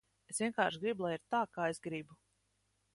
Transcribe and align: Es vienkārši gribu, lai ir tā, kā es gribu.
Es 0.33 0.39
vienkārši 0.43 0.81
gribu, 0.85 1.05
lai 1.07 1.13
ir 1.19 1.23
tā, 1.37 1.43
kā 1.59 1.69
es 1.75 1.85
gribu. 1.87 2.21